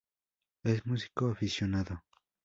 [0.63, 2.03] Es músico aficionado.